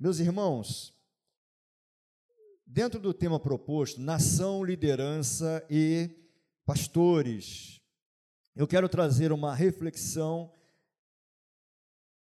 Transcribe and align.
Meus 0.00 0.20
irmãos, 0.20 0.94
dentro 2.64 3.00
do 3.00 3.12
tema 3.12 3.40
proposto, 3.40 4.00
nação, 4.00 4.62
liderança 4.62 5.66
e 5.68 6.08
pastores, 6.64 7.82
eu 8.54 8.64
quero 8.64 8.88
trazer 8.88 9.32
uma 9.32 9.52
reflexão 9.52 10.54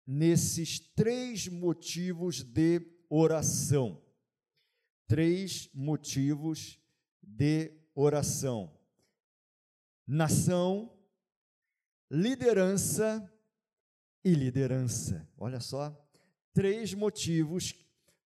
nesses 0.08 0.80
três 0.80 1.48
motivos 1.48 2.42
de 2.42 2.82
oração. 3.08 4.02
Três 5.06 5.70
motivos 5.72 6.80
de 7.22 7.80
oração: 7.94 8.76
nação, 10.08 10.98
liderança 12.10 13.32
e 14.24 14.34
liderança. 14.34 15.30
Olha 15.38 15.60
só, 15.60 16.07
três 16.58 16.92
motivos. 16.96 17.76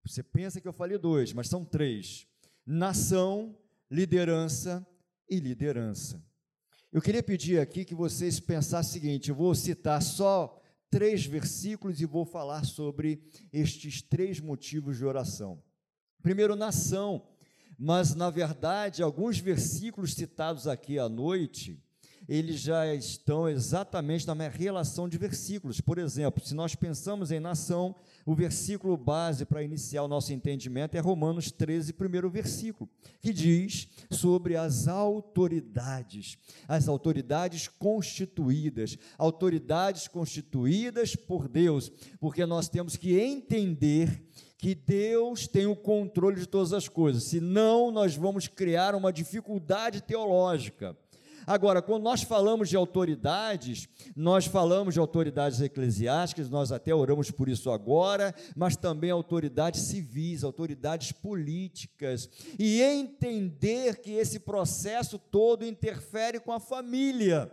Você 0.02 0.22
pensa 0.22 0.58
que 0.58 0.66
eu 0.66 0.72
falei 0.72 0.96
dois, 0.96 1.34
mas 1.34 1.46
são 1.46 1.62
três: 1.62 2.26
nação, 2.64 3.54
liderança 3.90 4.86
e 5.28 5.38
liderança. 5.38 6.24
Eu 6.90 7.02
queria 7.02 7.22
pedir 7.22 7.60
aqui 7.60 7.84
que 7.84 7.94
vocês 7.94 8.40
pensassem 8.40 8.88
o 8.88 8.92
seguinte: 8.94 9.28
eu 9.28 9.34
vou 9.34 9.54
citar 9.54 10.00
só 10.00 10.58
três 10.90 11.26
versículos 11.26 12.00
e 12.00 12.06
vou 12.06 12.24
falar 12.24 12.64
sobre 12.64 13.22
estes 13.52 14.00
três 14.00 14.40
motivos 14.40 14.96
de 14.96 15.04
oração. 15.04 15.62
Primeiro, 16.22 16.56
nação, 16.56 17.28
mas 17.78 18.14
na 18.14 18.30
verdade, 18.30 19.02
alguns 19.02 19.38
versículos 19.38 20.14
citados 20.14 20.66
aqui 20.66 20.98
à 20.98 21.10
noite, 21.10 21.78
eles 22.28 22.60
já 22.60 22.92
estão 22.94 23.48
exatamente 23.48 24.26
na 24.26 24.34
relação 24.48 25.08
de 25.08 25.18
versículos. 25.18 25.80
Por 25.80 25.98
exemplo, 25.98 26.44
se 26.44 26.54
nós 26.54 26.74
pensamos 26.74 27.30
em 27.30 27.40
nação, 27.40 27.94
o 28.24 28.34
versículo 28.34 28.96
base 28.96 29.44
para 29.44 29.62
iniciar 29.62 30.02
o 30.02 30.08
nosso 30.08 30.32
entendimento 30.32 30.96
é 30.96 31.00
Romanos 31.00 31.50
13, 31.50 31.92
primeiro 31.92 32.30
versículo, 32.30 32.88
que 33.20 33.32
diz 33.32 33.88
sobre 34.10 34.56
as 34.56 34.88
autoridades, 34.88 36.38
as 36.66 36.88
autoridades 36.88 37.68
constituídas, 37.68 38.96
autoridades 39.18 40.08
constituídas 40.08 41.14
por 41.14 41.48
Deus, 41.48 41.92
porque 42.18 42.46
nós 42.46 42.68
temos 42.68 42.96
que 42.96 43.18
entender 43.18 44.22
que 44.56 44.74
Deus 44.74 45.46
tem 45.46 45.66
o 45.66 45.76
controle 45.76 46.40
de 46.40 46.46
todas 46.46 46.72
as 46.72 46.88
coisas, 46.88 47.24
senão 47.24 47.90
nós 47.90 48.16
vamos 48.16 48.48
criar 48.48 48.94
uma 48.94 49.12
dificuldade 49.12 50.00
teológica. 50.00 50.96
Agora, 51.46 51.82
quando 51.82 52.02
nós 52.02 52.22
falamos 52.22 52.68
de 52.68 52.76
autoridades, 52.76 53.88
nós 54.16 54.46
falamos 54.46 54.94
de 54.94 55.00
autoridades 55.00 55.60
eclesiásticas, 55.60 56.48
nós 56.48 56.72
até 56.72 56.94
oramos 56.94 57.30
por 57.30 57.48
isso 57.48 57.70
agora, 57.70 58.34
mas 58.56 58.76
também 58.76 59.10
autoridades 59.10 59.82
civis, 59.82 60.42
autoridades 60.42 61.12
políticas, 61.12 62.28
e 62.58 62.80
entender 62.80 64.00
que 64.00 64.12
esse 64.12 64.40
processo 64.40 65.18
todo 65.18 65.66
interfere 65.66 66.40
com 66.40 66.52
a 66.52 66.60
família. 66.60 67.52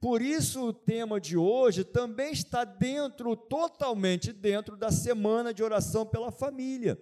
Por 0.00 0.20
isso, 0.20 0.68
o 0.68 0.72
tema 0.72 1.18
de 1.18 1.36
hoje 1.36 1.82
também 1.82 2.30
está 2.30 2.62
dentro, 2.62 3.34
totalmente 3.34 4.32
dentro 4.32 4.76
da 4.76 4.90
semana 4.90 5.52
de 5.52 5.62
oração 5.62 6.04
pela 6.04 6.30
família. 6.30 6.98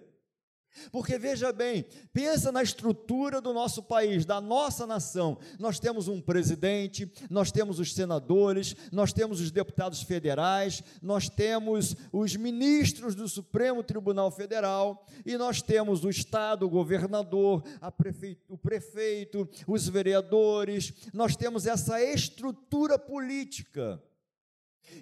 Porque 0.91 1.17
veja 1.17 1.51
bem, 1.51 1.85
pensa 2.11 2.51
na 2.51 2.63
estrutura 2.63 3.39
do 3.39 3.53
nosso 3.53 3.83
país, 3.83 4.25
da 4.25 4.41
nossa 4.41 4.87
nação. 4.87 5.37
Nós 5.59 5.79
temos 5.79 6.07
um 6.07 6.19
presidente, 6.19 7.11
nós 7.29 7.51
temos 7.51 7.79
os 7.79 7.93
senadores, 7.93 8.75
nós 8.91 9.13
temos 9.13 9.39
os 9.39 9.51
deputados 9.51 10.01
federais, 10.01 10.83
nós 11.01 11.29
temos 11.29 11.95
os 12.11 12.35
ministros 12.35 13.15
do 13.15 13.27
Supremo 13.27 13.83
Tribunal 13.83 14.31
Federal 14.31 15.05
e 15.25 15.37
nós 15.37 15.61
temos 15.61 16.03
o 16.03 16.09
Estado, 16.09 16.65
o 16.65 16.69
governador, 16.69 17.63
prefeito, 17.97 18.41
o 18.49 18.57
prefeito, 18.57 19.49
os 19.67 19.87
vereadores. 19.87 20.93
Nós 21.13 21.35
temos 21.35 21.65
essa 21.65 22.01
estrutura 22.01 22.97
política. 22.97 24.01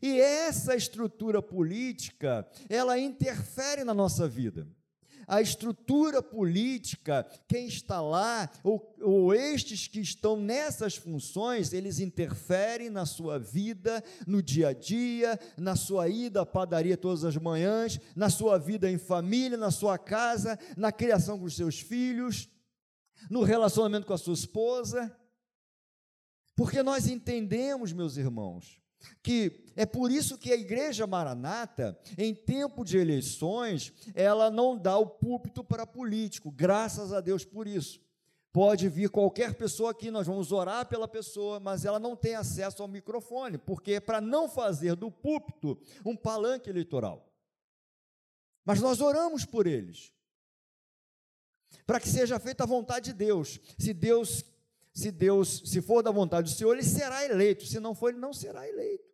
E 0.01 0.21
essa 0.21 0.75
estrutura 0.75 1.41
política, 1.41 2.47
ela 2.69 2.99
interfere 2.99 3.83
na 3.83 3.93
nossa 3.93 4.27
vida 4.27 4.67
a 5.27 5.41
estrutura 5.41 6.21
política, 6.21 7.25
quem 7.47 7.67
está 7.67 8.01
lá, 8.01 8.49
ou, 8.63 8.95
ou 9.01 9.33
estes 9.33 9.87
que 9.87 9.99
estão 9.99 10.35
nessas 10.35 10.95
funções, 10.95 11.73
eles 11.73 11.99
interferem 11.99 12.89
na 12.89 13.05
sua 13.05 13.37
vida, 13.37 14.03
no 14.27 14.41
dia 14.41 14.69
a 14.69 14.73
dia, 14.73 15.39
na 15.57 15.75
sua 15.75 16.07
ida 16.09 16.41
à 16.41 16.45
padaria 16.45 16.97
todas 16.97 17.23
as 17.23 17.37
manhãs, 17.37 17.99
na 18.15 18.29
sua 18.29 18.57
vida 18.57 18.89
em 18.89 18.97
família, 18.97 19.57
na 19.57 19.71
sua 19.71 19.97
casa, 19.97 20.57
na 20.77 20.91
criação 20.91 21.39
com 21.39 21.45
os 21.45 21.55
seus 21.55 21.79
filhos, 21.79 22.49
no 23.29 23.43
relacionamento 23.43 24.07
com 24.07 24.13
a 24.13 24.17
sua 24.17 24.33
esposa. 24.33 25.15
Porque 26.55 26.83
nós 26.83 27.07
entendemos, 27.07 27.93
meus 27.93 28.17
irmãos, 28.17 28.81
que 29.21 29.63
é 29.75 29.85
por 29.85 30.11
isso 30.11 30.37
que 30.37 30.51
a 30.51 30.55
igreja 30.55 31.07
maranata, 31.07 31.97
em 32.17 32.33
tempo 32.33 32.83
de 32.83 32.97
eleições, 32.97 33.93
ela 34.13 34.49
não 34.49 34.77
dá 34.77 34.97
o 34.97 35.05
púlpito 35.05 35.63
para 35.63 35.85
político, 35.85 36.51
graças 36.51 37.13
a 37.13 37.21
Deus 37.21 37.45
por 37.45 37.67
isso. 37.67 37.99
Pode 38.51 38.89
vir 38.89 39.09
qualquer 39.09 39.53
pessoa 39.53 39.91
aqui, 39.91 40.11
nós 40.11 40.27
vamos 40.27 40.51
orar 40.51 40.85
pela 40.85 41.07
pessoa, 41.07 41.59
mas 41.59 41.85
ela 41.85 41.99
não 41.99 42.17
tem 42.17 42.35
acesso 42.35 42.81
ao 42.81 42.87
microfone, 42.87 43.57
porque 43.57 43.93
é 43.93 43.99
para 43.99 44.19
não 44.19 44.49
fazer 44.49 44.95
do 44.95 45.09
púlpito 45.09 45.79
um 46.05 46.17
palanque 46.17 46.69
eleitoral. 46.69 47.31
Mas 48.65 48.81
nós 48.81 48.99
oramos 48.99 49.45
por 49.45 49.65
eles, 49.65 50.11
para 51.85 51.99
que 51.99 52.09
seja 52.09 52.39
feita 52.39 52.63
a 52.63 52.67
vontade 52.67 53.11
de 53.11 53.13
Deus. 53.13 53.59
Se 53.79 53.93
Deus 53.93 54.43
se 54.93 55.11
Deus, 55.11 55.63
se 55.65 55.81
for 55.81 56.01
da 56.03 56.11
vontade 56.11 56.51
do 56.51 56.55
Senhor, 56.55 56.73
ele 56.73 56.83
será 56.83 57.25
eleito, 57.25 57.65
se 57.65 57.79
não 57.79 57.95
for, 57.95 58.09
ele 58.09 58.19
não 58.19 58.33
será 58.33 58.67
eleito. 58.67 59.11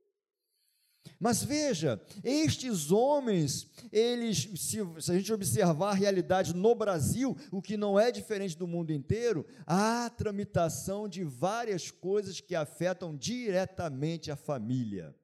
Mas 1.19 1.43
veja, 1.43 2.01
estes 2.23 2.91
homens, 2.91 3.69
eles, 3.91 4.49
se, 4.55 4.79
se, 4.99 5.11
a 5.11 5.15
gente 5.15 5.33
observar 5.33 5.91
a 5.91 5.95
realidade 5.95 6.53
no 6.55 6.75
Brasil, 6.75 7.35
o 7.51 7.61
que 7.61 7.77
não 7.77 7.99
é 7.99 8.11
diferente 8.11 8.57
do 8.57 8.67
mundo 8.67 8.91
inteiro, 8.91 9.45
há 9.65 10.09
tramitação 10.09 11.07
de 11.07 11.23
várias 11.23 11.89
coisas 11.89 12.39
que 12.39 12.55
afetam 12.55 13.15
diretamente 13.15 14.29
a 14.29 14.35
família. 14.35 15.15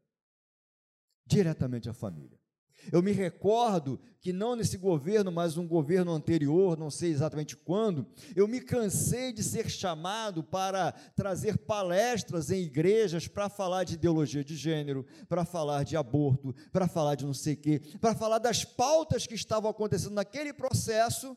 Diretamente 1.25 1.89
a 1.89 1.93
família. 1.93 2.42
Eu 2.91 3.01
me 3.01 3.11
recordo 3.11 3.99
que 4.19 4.31
não 4.31 4.55
nesse 4.55 4.77
governo, 4.77 5.31
mas 5.31 5.57
um 5.57 5.67
governo 5.67 6.13
anterior, 6.13 6.77
não 6.77 6.89
sei 6.89 7.11
exatamente 7.11 7.57
quando, 7.57 8.07
eu 8.35 8.47
me 8.47 8.61
cansei 8.61 9.33
de 9.33 9.43
ser 9.43 9.69
chamado 9.69 10.43
para 10.43 10.91
trazer 11.15 11.57
palestras 11.57 12.49
em 12.49 12.63
igrejas 12.63 13.27
para 13.27 13.49
falar 13.49 13.83
de 13.83 13.95
ideologia 13.95 14.43
de 14.43 14.55
gênero, 14.55 15.05
para 15.27 15.43
falar 15.43 15.83
de 15.83 15.97
aborto, 15.97 16.55
para 16.71 16.87
falar 16.87 17.15
de 17.15 17.25
não 17.25 17.33
sei 17.33 17.53
o 17.53 17.57
quê, 17.57 17.81
para 17.99 18.15
falar 18.15 18.39
das 18.39 18.63
pautas 18.63 19.27
que 19.27 19.35
estavam 19.35 19.69
acontecendo 19.69 20.13
naquele 20.13 20.53
processo, 20.53 21.35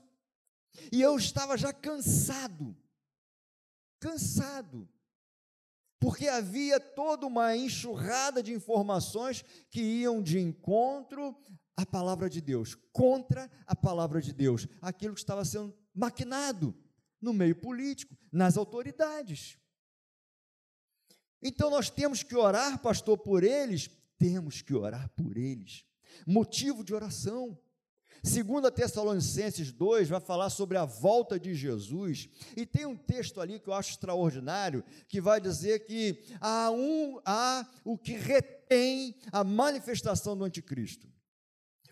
e 0.93 1.01
eu 1.01 1.17
estava 1.17 1.57
já 1.57 1.73
cansado, 1.73 2.77
cansado 3.99 4.89
porque 5.99 6.29
havia 6.29 6.79
toda 6.79 7.27
uma 7.27 7.57
enxurrada 7.57 8.43
de 8.43 8.53
informações 8.53 9.45
que 9.71 9.81
iam 9.81 10.23
de 10.23 10.39
encontro 10.39 11.37
à 11.77 11.85
palavra 11.85 12.29
de 12.29 12.41
Deus, 12.41 12.75
contra 12.93 13.51
a 13.67 13.75
palavra 13.75 14.21
de 14.21 14.33
Deus, 14.33 14.67
aquilo 14.81 15.15
que 15.15 15.21
estava 15.21 15.45
sendo 15.45 15.77
maquinado 15.95 16.75
no 17.21 17.33
meio 17.33 17.57
político, 17.57 18.17
nas 18.33 18.57
autoridades. 18.57 19.59
Então 21.43 21.71
nós 21.71 21.91
temos 21.91 22.23
que 22.23 22.35
orar, 22.35 22.79
pastor, 22.81 23.19
por 23.19 23.45
eles, 23.45 23.91
temos 24.19 24.63
que 24.63 24.75
orar 24.75 25.09
por 25.11 25.37
eles. 25.37 25.85
Motivo 26.27 26.83
de 26.83 26.95
oração. 26.95 27.59
Segundo 28.27 28.69
Tessalonicenses 28.73 29.71
2 29.71 30.09
vai 30.09 30.19
falar 30.19 30.51
sobre 30.51 30.77
a 30.77 30.85
volta 30.85 31.39
de 31.39 31.55
Jesus, 31.55 32.29
e 32.57 32.67
tem 32.67 32.85
um 32.85 32.97
texto 32.97 33.41
ali 33.41 33.61
que 33.61 33.69
eu 33.69 33.73
acho 33.73 33.93
extraordinário, 33.93 34.83
que 35.07 35.21
vai 35.21 35.41
dizer 35.41 35.87
que 35.87 36.19
há 36.41 36.69
um 36.73 37.21
há 37.25 37.65
o 37.85 37.97
que 37.97 38.15
retém 38.15 39.15
a 39.31 39.45
manifestação 39.45 40.37
do 40.37 40.43
anticristo. 40.43 41.07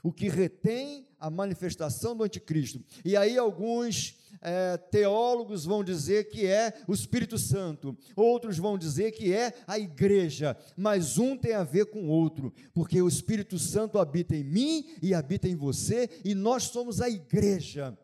O 0.03 0.13
que 0.13 0.29
retém 0.29 1.07
a 1.21 1.31
manifestação 1.31 2.17
do 2.17 2.25
anticristo. 2.25 2.85
E 3.05 3.17
aí 3.17 3.39
alguns 3.39 4.19
é, 4.45 4.77
teólogos 4.77 5.65
vão 5.65 5.83
dizer 5.83 6.29
que 6.29 6.47
é 6.47 6.75
o 6.87 6.93
Espírito 6.93 7.39
Santo, 7.39 7.97
outros 8.15 8.59
vão 8.59 8.77
dizer 8.77 9.13
que 9.13 9.33
é 9.33 9.55
a 9.67 9.79
igreja, 9.79 10.57
mas 10.77 11.17
um 11.17 11.37
tem 11.37 11.55
a 11.55 11.65
ver 11.65 11.87
com 11.87 12.05
o 12.05 12.09
outro, 12.09 12.53
porque 12.75 13.01
o 13.01 13.09
Espírito 13.09 13.59
Santo 13.59 13.99
habita 13.99 14.37
em 14.37 14.45
mim 14.45 14.87
e 15.03 15.15
habita 15.15 15.49
em 15.49 15.57
você, 15.57 16.11
e 16.23 16.35
nós 16.35 16.65
somos 16.65 17.01
a 17.01 17.09
igreja. 17.09 17.99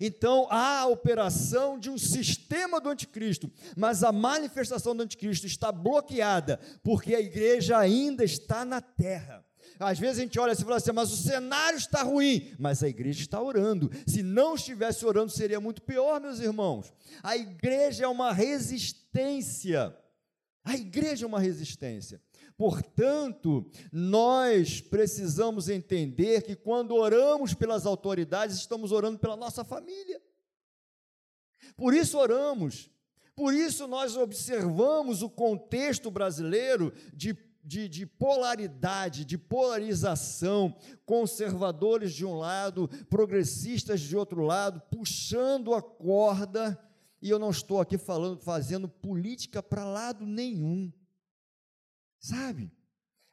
Então 0.00 0.46
há 0.50 0.80
a 0.80 0.86
operação 0.86 1.78
de 1.78 1.90
um 1.90 1.98
sistema 1.98 2.80
do 2.80 2.88
anticristo, 2.88 3.52
mas 3.76 4.02
a 4.02 4.10
manifestação 4.10 4.96
do 4.96 5.02
anticristo 5.02 5.46
está 5.46 5.70
bloqueada, 5.70 6.58
porque 6.82 7.14
a 7.14 7.20
igreja 7.20 7.76
ainda 7.76 8.24
está 8.24 8.64
na 8.64 8.80
terra 8.80 9.44
às 9.80 9.98
vezes 9.98 10.18
a 10.18 10.22
gente 10.22 10.38
olha 10.38 10.52
assim 10.52 10.62
e 10.62 10.64
fala 10.64 10.76
assim, 10.76 10.92
mas 10.92 11.10
o 11.10 11.16
cenário 11.16 11.78
está 11.78 12.02
ruim, 12.02 12.54
mas 12.58 12.82
a 12.82 12.88
igreja 12.88 13.22
está 13.22 13.40
orando. 13.40 13.90
Se 14.06 14.22
não 14.22 14.54
estivesse 14.54 15.06
orando, 15.06 15.32
seria 15.32 15.58
muito 15.58 15.80
pior, 15.80 16.20
meus 16.20 16.38
irmãos. 16.38 16.92
A 17.22 17.36
igreja 17.36 18.04
é 18.04 18.08
uma 18.08 18.32
resistência. 18.32 19.96
A 20.62 20.74
igreja 20.74 21.24
é 21.24 21.26
uma 21.26 21.40
resistência. 21.40 22.20
Portanto, 22.58 23.70
nós 23.90 24.82
precisamos 24.82 25.70
entender 25.70 26.42
que 26.42 26.54
quando 26.54 26.94
oramos 26.94 27.54
pelas 27.54 27.86
autoridades, 27.86 28.56
estamos 28.56 28.92
orando 28.92 29.18
pela 29.18 29.34
nossa 29.34 29.64
família. 29.64 30.20
Por 31.74 31.94
isso 31.94 32.18
oramos. 32.18 32.90
Por 33.34 33.54
isso 33.54 33.88
nós 33.88 34.14
observamos 34.14 35.22
o 35.22 35.30
contexto 35.30 36.10
brasileiro 36.10 36.92
de 37.14 37.32
de, 37.62 37.88
de, 37.88 38.06
polaridade, 38.06 39.24
de 39.24 39.36
polarização, 39.36 40.76
conservadores 41.04 42.12
de 42.12 42.24
um 42.24 42.34
lado, 42.34 42.88
progressistas 43.08 44.00
de 44.00 44.16
outro 44.16 44.42
lado, 44.42 44.80
puxando 44.90 45.74
a 45.74 45.82
corda, 45.82 46.78
e 47.22 47.28
eu 47.28 47.38
não 47.38 47.50
estou 47.50 47.80
aqui 47.80 47.98
falando, 47.98 48.40
fazendo 48.40 48.88
política 48.88 49.62
para 49.62 49.84
lado 49.84 50.26
nenhum. 50.26 50.92
Sabe? 52.18 52.72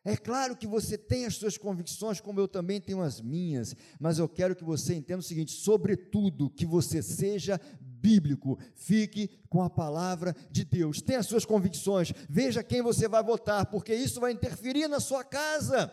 É 0.08 0.16
claro 0.16 0.56
que 0.56 0.66
você 0.66 0.98
tem 0.98 1.26
as 1.26 1.36
suas 1.36 1.58
convicções, 1.58 2.22
como 2.22 2.40
eu 2.40 2.48
também 2.48 2.80
tenho 2.80 3.02
as 3.02 3.20
minhas, 3.20 3.76
mas 4.00 4.18
eu 4.18 4.30
quero 4.30 4.56
que 4.56 4.64
você 4.64 4.96
entenda 4.96 5.20
o 5.20 5.24
seguinte: 5.24 5.52
sobretudo, 5.52 6.50
que 6.50 6.66
você 6.66 7.04
seja 7.04 7.60
bíblico, 8.02 8.60
fique 8.76 9.30
com 9.50 9.62
a 9.62 9.70
palavra 9.70 10.36
de 10.52 10.64
Deus, 10.64 11.02
tenha 11.02 11.20
as 11.20 11.26
suas 11.26 11.46
convicções, 11.46 12.14
veja 12.30 12.64
quem 12.64 12.82
você 12.82 13.08
vai 13.08 13.24
votar, 13.24 13.66
porque 13.68 13.94
isso 13.94 14.20
vai 14.20 14.32
interferir 14.32 14.88
na 14.88 15.00
sua 15.00 15.24
casa. 15.24 15.92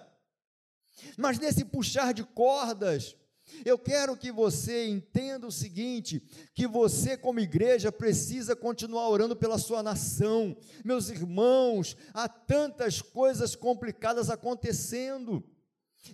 Mas 1.17 1.39
nesse 1.39 1.65
puxar 1.65 2.12
de 2.12 2.23
cordas, 2.25 3.17
eu 3.65 3.79
quero 3.79 4.17
que 4.17 4.33
você 4.33 4.89
entenda 4.89 5.47
o 5.47 5.53
seguinte: 5.53 6.23
que 6.55 6.67
você, 6.67 7.17
como 7.17 7.41
igreja, 7.41 7.93
precisa 7.93 8.57
continuar 8.57 9.09
orando 9.09 9.37
pela 9.37 9.59
sua 9.59 9.83
nação. 9.83 10.57
Meus 10.85 11.09
irmãos, 11.09 11.97
há 12.12 12.29
tantas 12.29 13.03
coisas 13.03 13.55
complicadas 13.55 14.31
acontecendo. 14.31 15.45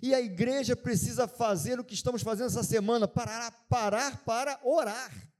E 0.01 0.13
a 0.13 0.21
igreja 0.21 0.75
precisa 0.75 1.27
fazer 1.27 1.79
o 1.79 1.83
que 1.83 1.93
estamos 1.93 2.21
fazendo 2.21 2.47
essa 2.47 2.63
semana: 2.63 3.07
parar, 3.07 3.51
parar 3.69 4.23
para 4.23 4.59
orar. 4.63 5.30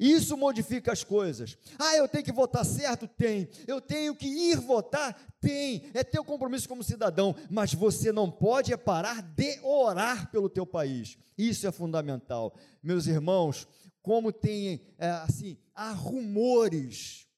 Isso 0.00 0.34
modifica 0.34 0.92
as 0.92 1.04
coisas. 1.04 1.58
Ah, 1.78 1.94
eu 1.94 2.08
tenho 2.08 2.24
que 2.24 2.32
votar 2.32 2.64
certo? 2.64 3.06
Tem. 3.06 3.50
Eu 3.66 3.82
tenho 3.82 4.16
que 4.16 4.26
ir 4.26 4.56
votar? 4.56 5.14
Tem. 5.38 5.90
É 5.92 6.02
teu 6.02 6.24
compromisso 6.24 6.66
como 6.66 6.82
cidadão. 6.82 7.36
Mas 7.50 7.74
você 7.74 8.10
não 8.10 8.30
pode 8.30 8.72
é 8.72 8.78
parar 8.78 9.20
de 9.20 9.60
orar 9.62 10.30
pelo 10.30 10.48
teu 10.48 10.64
país. 10.64 11.18
Isso 11.36 11.66
é 11.66 11.70
fundamental. 11.70 12.56
Meus 12.82 13.06
irmãos, 13.06 13.68
como 14.00 14.32
tem, 14.32 14.80
é, 14.96 15.10
assim, 15.10 15.58
há 15.74 15.92
rumores 15.92 17.28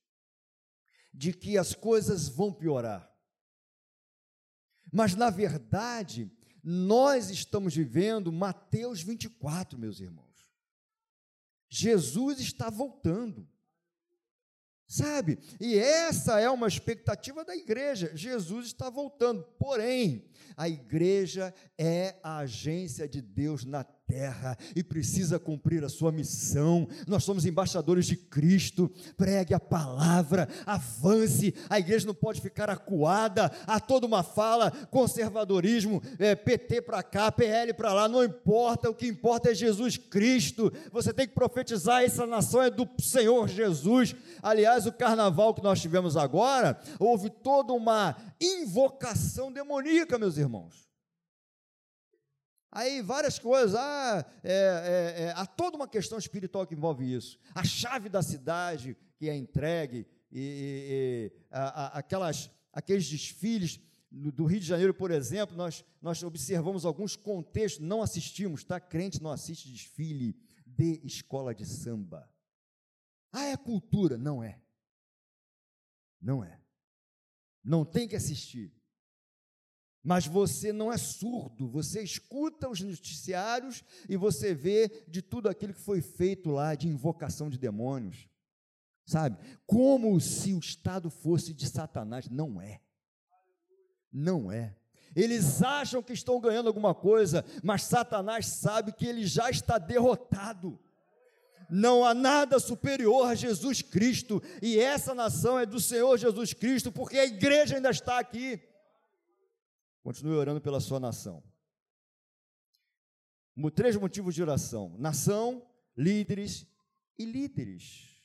de 1.13 1.33
que 1.33 1.59
as 1.59 1.75
coisas 1.75 2.29
vão 2.29 2.53
piorar. 2.53 3.11
Mas, 4.93 5.17
na 5.17 5.31
verdade, 5.31 6.31
nós 6.63 7.29
estamos 7.29 7.75
vivendo 7.75 8.31
Mateus 8.31 9.03
24, 9.03 9.77
meus 9.77 9.99
irmãos. 9.99 10.32
Jesus 11.75 12.39
está 12.39 12.69
voltando. 12.69 13.49
Sabe? 14.87 15.39
E 15.59 15.79
essa 15.79 16.39
é 16.39 16.51
uma 16.51 16.69
expectativa 16.69 17.47
da 17.47 17.57
igreja. 17.57 18.15
Jesus 18.15 18.67
está 18.67 18.91
voltando. 18.91 19.43
Porém, 19.59 20.29
a 20.55 20.69
igreja 20.69 21.55
é 21.79 22.17
a 22.23 22.37
agência 22.41 23.09
de 23.09 23.23
Deus 23.23 23.65
na 23.65 23.83
terra 24.13 24.59
e 24.77 24.85
precisa 24.85 25.39
cumprir 25.39 25.83
a 25.83 25.89
sua 25.89 26.13
missão. 26.13 26.87
Nós 27.07 27.25
somos 27.25 27.47
embaixadores 27.47 28.05
de 28.05 28.15
Cristo. 28.15 28.91
Pregue 29.17 29.55
a 29.55 29.61
palavra, 29.61 30.47
avance. 30.67 31.55
A 31.71 31.79
igreja 31.79 32.07
não 32.07 32.15
pode 32.15 32.43
ficar 32.43 32.69
acuada 32.69 33.51
a 33.67 33.81
toda 33.81 34.07
uma 34.07 34.23
fala, 34.23 34.71
conservadorismo, 34.91 36.03
é, 36.19 36.35
PT 36.35 36.83
para 36.83 37.03
cá, 37.03 37.33
PL 37.33 37.73
para 37.73 37.95
lá, 37.95 38.07
não 38.07 38.23
importa. 38.23 38.91
O 38.91 38.95
que 38.95 39.07
importa 39.07 39.51
é 39.51 39.55
Jesus 39.55 39.97
Cristo. 39.97 40.71
Você 40.93 41.13
tem 41.13 41.27
que 41.27 41.35
profetizar. 41.35 42.03
Essa 42.03 42.27
nação 42.27 42.61
é 42.61 42.69
do 42.69 42.87
Senhor 43.01 43.49
Jesus. 43.49 44.15
Aliás, 44.43 44.85
o 44.85 44.93
carnaval 44.93 45.55
que 45.55 45.63
nós 45.63 45.81
tivemos 45.81 46.19
agora, 46.19 46.79
houve 46.99 47.31
toda 47.31 47.73
uma 47.73 48.15
invocação 48.39 49.51
demoníaca, 49.51 50.19
meus 50.19 50.37
irmãos. 50.37 50.92
Aí 52.75 53.03
várias 53.03 53.39
coisas, 53.39 53.75
ah, 53.75 54.25
é, 54.43 54.53
é, 54.53 55.23
é, 55.25 55.33
há 55.37 55.45
toda 55.45 55.77
uma 55.77 55.87
questão 55.87 56.19
espiritual 56.19 56.67
que 56.67 56.75
envolve 56.75 57.05
isso. 57.05 57.39
A 57.55 57.63
chave 57.63 58.09
da 58.09 58.23
cidade 58.23 58.97
que 59.19 59.29
é 59.29 59.37
entregue, 59.37 60.07
e, 60.33 60.41
e, 60.41 60.41
e 60.41 61.33
a, 61.51 61.63
a, 61.63 61.99
aquelas, 61.99 62.51
aqueles 62.73 63.07
desfiles 63.07 63.79
do 64.11 64.47
Rio 64.47 64.59
de 64.59 64.67
Janeiro, 64.67 64.95
por 64.95 65.11
exemplo, 65.11 65.55
nós, 65.55 65.85
nós 66.01 66.23
observamos 66.23 66.87
alguns 66.87 67.15
contextos, 67.15 67.85
não 67.85 68.03
assistimos, 68.03 68.65
tá? 68.65 68.81
Crente 68.81 69.23
não 69.23 69.31
assiste 69.31 69.71
desfile 69.71 70.35
de 70.67 71.01
escola 71.05 71.55
de 71.55 71.67
samba. 71.67 72.27
Ah, 73.31 73.45
é 73.45 73.57
cultura. 73.57 74.17
Não 74.17 74.43
é. 74.43 74.61
Não 76.21 76.43
é. 76.43 76.59
Não 77.63 77.85
tem 77.85 78.09
que 78.09 78.17
assistir. 78.17 78.75
Mas 80.03 80.27
você 80.27 80.73
não 80.73 80.93
é 80.93 80.99
surdo, 80.99 81.69
você 81.69 82.03
escuta 82.03 82.69
os 82.69 82.81
noticiários 82.81 83.85
e 84.09 84.17
você 84.17 84.53
vê 84.53 85.05
de 85.07 85.23
tudo 85.23 85.49
aquilo 85.49 85.73
que 85.73 85.81
foi 85.81 86.01
feito 86.01 86.51
lá 86.51 86.75
de 86.75 86.89
invocação 86.89 87.49
de 87.49 87.57
demônios. 87.57 88.29
Sabe? 89.07 89.37
Como 89.67 90.19
se 90.21 90.55
o 90.55 90.59
Estado 90.59 91.11
fosse 91.11 91.53
de 91.53 91.69
Satanás. 91.69 92.29
Não 92.29 92.61
é. 92.61 92.81
Não 94.13 94.51
é. 94.51 94.75
Eles 95.15 95.63
acham 95.63 96.03
que 96.03 96.13
estão 96.13 96.41
ganhando 96.41 96.69
alguma 96.69 96.95
coisa, 96.95 97.45
mas 97.63 97.85
Satanás 97.85 98.47
sabe 98.47 98.93
que 98.93 99.07
ele 99.07 99.27
já 99.27 99.51
está 99.51 99.79
derrotado. 99.79 100.79
Não 101.71 102.05
há 102.05 102.13
nada 102.13 102.59
superior 102.59 103.29
a 103.29 103.35
Jesus 103.35 103.83
Cristo, 103.83 104.43
e 104.61 104.79
essa 104.79 105.15
nação 105.15 105.59
é 105.59 105.65
do 105.65 105.81
Senhor 105.81 106.17
Jesus 106.19 106.53
Cristo, 106.53 106.91
porque 106.91 107.19
a 107.19 107.25
igreja 107.25 107.77
ainda 107.77 107.91
está 107.91 108.19
aqui. 108.19 108.61
Continue 110.03 110.35
orando 110.35 110.61
pela 110.61 110.81
sua 110.81 110.99
nação. 110.99 111.43
Três 113.75 113.97
motivos 113.97 114.35
de 114.35 114.43
oração: 114.43 114.97
nação, 114.99 115.67
líderes 115.97 116.67
e 117.19 117.25
líderes. 117.25 118.21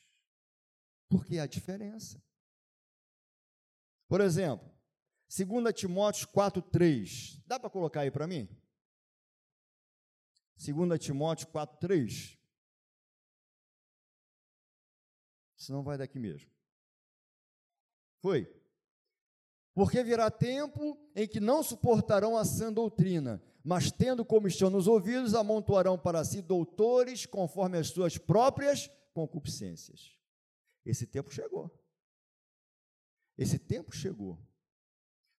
Porque 1.08 1.40
há 1.40 1.46
diferença. 1.46 2.22
Por 4.08 4.22
exemplo, 4.22 4.70
2 5.30 5.74
Timóteo 5.74 6.28
4,3. 6.30 7.42
Dá 7.46 7.60
para 7.60 7.70
colocar 7.70 8.02
aí 8.02 8.12
para 8.12 8.28
mim? 8.28 8.48
2 10.56 11.00
Timóteo 11.00 11.48
4,3. 11.48 12.38
Senão 15.56 15.84
vai 15.84 15.98
daqui 15.98 16.18
mesmo. 16.20 16.50
Foi. 18.20 18.57
Porque 19.78 20.04
virá 20.04 20.32
tempo 20.32 21.00
em 21.16 21.28
que 21.28 21.40
não 21.40 21.62
suportarão 21.62 22.36
a 22.36 22.44
sã 22.44 22.74
doutrina, 22.74 23.40
mas 23.64 23.92
tendo 23.92 24.26
comichão 24.26 24.72
nos 24.72 24.88
ouvidos, 24.88 25.36
amontoarão 25.36 26.00
para 26.00 26.26
si 26.26 26.42
doutores 26.42 27.28
conforme 27.28 27.78
as 27.78 27.90
suas 27.90 28.18
próprias 28.18 28.90
concupiscências. 29.14 30.18
Esse 30.84 31.06
tempo 31.06 31.32
chegou. 31.32 31.72
Esse 33.38 33.60
tempo 33.60 33.96
chegou. 33.96 34.40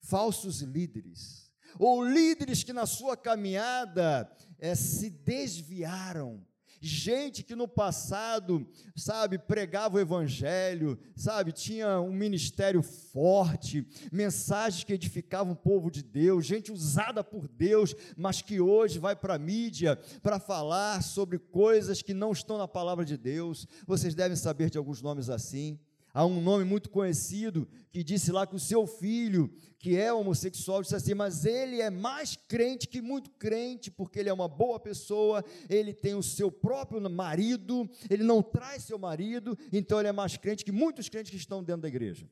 Falsos 0.02 0.60
líderes, 0.60 1.52
ou 1.76 2.04
líderes 2.04 2.62
que 2.62 2.72
na 2.72 2.86
sua 2.86 3.16
caminhada 3.16 4.32
é, 4.60 4.72
se 4.76 5.10
desviaram 5.10 6.46
gente 6.80 7.42
que 7.42 7.54
no 7.54 7.66
passado, 7.66 8.66
sabe, 8.94 9.38
pregava 9.38 9.96
o 9.96 10.00
evangelho, 10.00 10.98
sabe, 11.16 11.52
tinha 11.52 12.00
um 12.00 12.12
ministério 12.12 12.82
forte, 12.82 13.86
mensagens 14.12 14.84
que 14.84 14.92
edificavam 14.92 15.52
o 15.52 15.56
povo 15.56 15.90
de 15.90 16.02
Deus, 16.02 16.46
gente 16.46 16.72
usada 16.72 17.22
por 17.24 17.48
Deus, 17.48 17.94
mas 18.16 18.42
que 18.42 18.60
hoje 18.60 18.98
vai 18.98 19.16
para 19.16 19.34
a 19.34 19.38
mídia 19.38 19.96
para 20.22 20.38
falar 20.38 21.02
sobre 21.02 21.38
coisas 21.38 22.02
que 22.02 22.14
não 22.14 22.32
estão 22.32 22.58
na 22.58 22.68
palavra 22.68 23.04
de 23.04 23.16
Deus. 23.16 23.66
Vocês 23.86 24.14
devem 24.14 24.36
saber 24.36 24.70
de 24.70 24.78
alguns 24.78 25.02
nomes 25.02 25.28
assim. 25.28 25.78
Há 26.12 26.24
um 26.24 26.40
nome 26.40 26.64
muito 26.64 26.90
conhecido 26.90 27.68
que 27.90 28.02
disse 28.02 28.32
lá 28.32 28.46
que 28.46 28.56
o 28.56 28.60
seu 28.60 28.86
filho, 28.86 29.52
que 29.78 29.96
é 29.96 30.12
homossexual, 30.12 30.82
disse 30.82 30.96
assim: 30.96 31.14
Mas 31.14 31.44
ele 31.44 31.80
é 31.80 31.90
mais 31.90 32.34
crente 32.34 32.88
que 32.88 33.00
muito 33.00 33.30
crente, 33.32 33.90
porque 33.90 34.18
ele 34.18 34.28
é 34.28 34.32
uma 34.32 34.48
boa 34.48 34.80
pessoa, 34.80 35.44
ele 35.68 35.92
tem 35.92 36.14
o 36.14 36.22
seu 36.22 36.50
próprio 36.50 37.00
marido, 37.10 37.88
ele 38.08 38.24
não 38.24 38.42
traz 38.42 38.84
seu 38.84 38.98
marido, 38.98 39.56
então 39.72 39.98
ele 39.98 40.08
é 40.08 40.12
mais 40.12 40.36
crente 40.36 40.64
que 40.64 40.72
muitos 40.72 41.08
crentes 41.08 41.30
que 41.30 41.36
estão 41.36 41.62
dentro 41.62 41.82
da 41.82 41.88
igreja. 41.88 42.28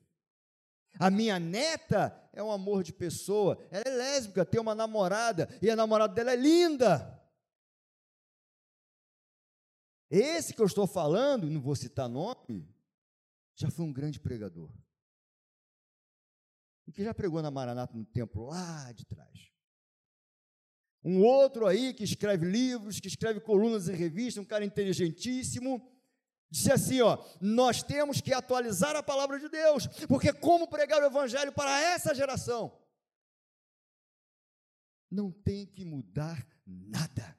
A 0.99 1.11
minha 1.11 1.39
neta 1.39 2.17
é 2.33 2.41
um 2.41 2.51
amor 2.51 2.83
de 2.83 2.91
pessoa. 2.91 3.57
Ela 3.69 3.83
é 3.85 3.89
lésbica, 3.89 4.45
tem 4.45 4.59
uma 4.59 4.73
namorada 4.73 5.47
e 5.61 5.69
a 5.69 5.75
namorada 5.75 6.13
dela 6.13 6.31
é 6.31 6.35
linda. 6.35 7.13
Esse 10.09 10.53
que 10.53 10.61
eu 10.61 10.65
estou 10.65 10.87
falando, 10.87 11.47
não 11.47 11.61
vou 11.61 11.75
citar 11.75 12.07
nome, 12.07 12.65
já 13.57 13.71
foi 13.71 13.85
um 13.85 13.91
grande 13.91 14.19
pregador. 14.19 14.71
E 16.85 16.91
que 16.91 17.03
já 17.03 17.13
pregou 17.13 17.41
na 17.41 17.51
Maranata 17.51 17.97
no 17.97 18.05
templo 18.05 18.45
lá 18.45 18.91
de 18.93 19.03
trás. 19.05 19.51
Um 21.03 21.21
outro 21.23 21.65
aí 21.65 21.93
que 21.93 22.03
escreve 22.03 22.45
livros, 22.45 22.99
que 22.99 23.07
escreve 23.07 23.39
colunas 23.39 23.89
em 23.89 23.95
revista, 23.95 24.39
um 24.39 24.45
cara 24.45 24.63
inteligentíssimo, 24.63 25.91
disse 26.49 26.71
assim, 26.71 27.01
ó, 27.01 27.17
nós 27.41 27.81
temos 27.81 28.21
que 28.21 28.33
atualizar 28.33 28.95
a 28.95 29.03
palavra 29.03 29.39
de 29.39 29.49
Deus, 29.49 29.87
porque 30.07 30.31
como 30.31 30.67
pregar 30.67 31.01
o 31.01 31.05
evangelho 31.05 31.51
para 31.51 31.81
essa 31.81 32.13
geração? 32.13 32.79
Não 35.09 35.31
tem 35.31 35.65
que 35.65 35.83
mudar 35.83 36.45
nada. 36.65 37.37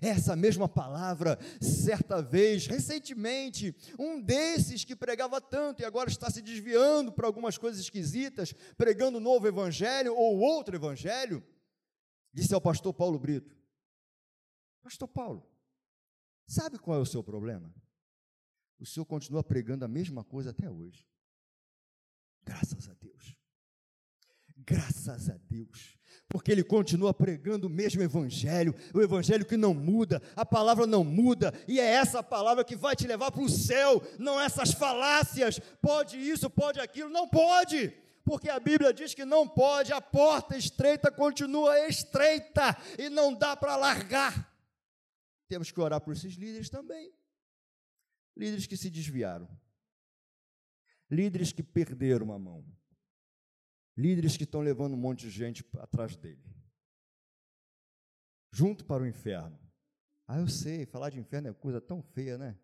Essa 0.00 0.36
mesma 0.36 0.68
palavra, 0.68 1.38
certa 1.60 2.20
vez, 2.22 2.66
recentemente, 2.66 3.74
um 3.98 4.20
desses 4.20 4.84
que 4.84 4.96
pregava 4.96 5.40
tanto 5.40 5.82
e 5.82 5.84
agora 5.84 6.08
está 6.08 6.30
se 6.30 6.42
desviando 6.42 7.12
para 7.12 7.26
algumas 7.26 7.56
coisas 7.56 7.80
esquisitas, 7.80 8.52
pregando 8.76 9.20
novo 9.20 9.46
evangelho 9.46 10.14
ou 10.14 10.38
outro 10.38 10.76
evangelho, 10.76 11.42
disse 12.32 12.54
ao 12.54 12.60
pastor 12.60 12.92
Paulo 12.92 13.18
Brito: 13.18 13.56
Pastor 14.82 15.08
Paulo, 15.08 15.48
sabe 16.46 16.78
qual 16.78 16.98
é 16.98 17.00
o 17.00 17.06
seu 17.06 17.22
problema? 17.22 17.74
O 18.78 18.84
senhor 18.84 19.06
continua 19.06 19.42
pregando 19.42 19.84
a 19.84 19.88
mesma 19.88 20.22
coisa 20.22 20.50
até 20.50 20.70
hoje. 20.70 21.06
Graças 22.44 22.88
a 22.88 22.94
Deus. 22.94 23.34
Graças 24.58 25.30
a 25.30 25.36
Deus 25.38 25.95
porque 26.28 26.50
ele 26.50 26.64
continua 26.64 27.14
pregando 27.14 27.66
o 27.66 27.70
mesmo 27.70 28.02
evangelho, 28.02 28.74
o 28.92 29.00
evangelho 29.00 29.44
que 29.44 29.56
não 29.56 29.72
muda, 29.72 30.20
a 30.34 30.44
palavra 30.44 30.86
não 30.86 31.04
muda, 31.04 31.54
e 31.68 31.78
é 31.78 31.84
essa 31.84 32.22
palavra 32.22 32.64
que 32.64 32.74
vai 32.74 32.96
te 32.96 33.06
levar 33.06 33.30
para 33.30 33.42
o 33.42 33.48
céu, 33.48 34.02
não 34.18 34.40
essas 34.40 34.72
falácias, 34.72 35.60
pode 35.80 36.18
isso, 36.18 36.50
pode 36.50 36.80
aquilo, 36.80 37.08
não 37.08 37.28
pode, 37.28 37.92
porque 38.24 38.50
a 38.50 38.58
Bíblia 38.58 38.92
diz 38.92 39.14
que 39.14 39.24
não 39.24 39.46
pode, 39.46 39.92
a 39.92 40.00
porta 40.00 40.56
estreita 40.56 41.12
continua 41.12 41.86
estreita 41.86 42.76
e 42.98 43.08
não 43.08 43.32
dá 43.32 43.56
para 43.56 43.76
largar. 43.76 44.52
Temos 45.48 45.70
que 45.70 45.80
orar 45.80 46.00
por 46.00 46.12
esses 46.12 46.34
líderes 46.34 46.68
também. 46.68 47.12
Líderes 48.36 48.66
que 48.66 48.76
se 48.76 48.90
desviaram. 48.90 49.48
Líderes 51.08 51.52
que 51.52 51.62
perderam 51.62 52.32
a 52.32 52.38
mão 52.38 52.64
líderes 53.96 54.36
que 54.36 54.44
estão 54.44 54.60
levando 54.60 54.94
um 54.94 54.98
monte 54.98 55.20
de 55.20 55.30
gente 55.30 55.64
atrás 55.78 56.16
dele. 56.16 56.44
Junto 58.52 58.84
para 58.84 59.02
o 59.02 59.06
inferno. 59.06 59.58
Ah, 60.26 60.38
eu 60.38 60.48
sei, 60.48 60.84
falar 60.86 61.10
de 61.10 61.18
inferno 61.18 61.48
é 61.48 61.54
coisa 61.54 61.80
tão 61.80 62.02
feia, 62.02 62.36
né? 62.36 62.58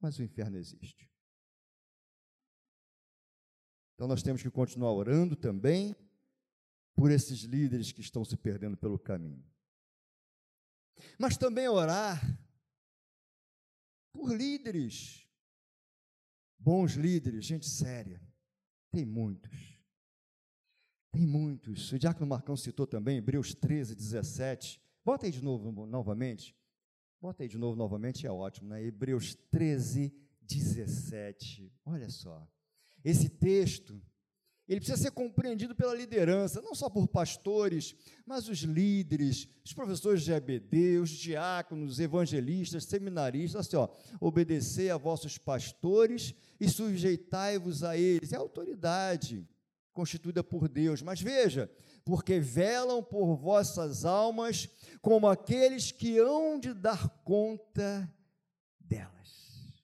Mas 0.00 0.18
o 0.18 0.22
inferno 0.22 0.56
existe. 0.56 1.10
Então 3.94 4.06
nós 4.06 4.22
temos 4.22 4.42
que 4.42 4.50
continuar 4.50 4.92
orando 4.92 5.34
também 5.34 5.96
por 6.94 7.10
esses 7.10 7.40
líderes 7.40 7.92
que 7.92 8.00
estão 8.00 8.24
se 8.24 8.36
perdendo 8.36 8.76
pelo 8.76 8.98
caminho. 8.98 9.44
Mas 11.18 11.36
também 11.36 11.68
orar 11.68 12.20
por 14.12 14.34
líderes, 14.34 15.26
bons 16.58 16.92
líderes, 16.94 17.44
gente 17.44 17.68
séria. 17.68 18.22
Tem 18.90 19.04
muitos 19.04 19.75
tem 21.12 21.26
muitos. 21.26 21.92
O 21.92 21.98
Diácono 21.98 22.26
Marcão 22.26 22.56
citou 22.56 22.86
também, 22.86 23.18
Hebreus 23.18 23.54
13, 23.54 23.94
17. 23.94 24.80
Bota 25.04 25.26
aí 25.26 25.32
de 25.32 25.42
novo, 25.42 25.86
novamente. 25.86 26.54
Bota 27.20 27.42
aí 27.42 27.48
de 27.48 27.58
novo, 27.58 27.76
novamente, 27.76 28.26
é 28.26 28.30
ótimo, 28.30 28.68
né? 28.68 28.84
Hebreus 28.84 29.34
13, 29.50 30.12
17. 30.42 31.72
Olha 31.84 32.10
só. 32.10 32.46
Esse 33.04 33.28
texto, 33.28 34.02
ele 34.68 34.80
precisa 34.80 35.00
ser 35.00 35.12
compreendido 35.12 35.74
pela 35.74 35.94
liderança, 35.94 36.60
não 36.60 36.74
só 36.74 36.90
por 36.90 37.06
pastores, 37.06 37.94
mas 38.26 38.48
os 38.48 38.58
líderes, 38.58 39.48
os 39.64 39.72
professores 39.72 40.22
de 40.22 40.32
EBD, 40.32 40.98
os 40.98 41.10
diáconos, 41.10 42.00
evangelistas, 42.00 42.84
seminaristas, 42.84 43.66
assim, 43.66 43.76
ó, 43.76 43.88
a 44.92 44.96
vossos 44.96 45.38
pastores 45.38 46.34
e 46.60 46.68
sujeitai-vos 46.68 47.84
a 47.84 47.96
eles. 47.96 48.32
É 48.32 48.36
autoridade 48.36 49.48
constituída 49.96 50.44
por 50.44 50.68
Deus. 50.68 51.00
Mas 51.00 51.20
veja, 51.20 51.70
porque 52.04 52.38
velam 52.38 53.02
por 53.02 53.34
vossas 53.34 54.04
almas 54.04 54.68
como 55.00 55.26
aqueles 55.26 55.90
que 55.90 56.18
hão 56.18 56.60
de 56.60 56.74
dar 56.74 57.08
conta 57.24 58.12
delas. 58.78 59.74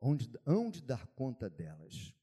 Onde 0.00 0.30
hão 0.46 0.70
de 0.70 0.80
dar 0.80 1.06
conta 1.08 1.50
delas. 1.50 2.14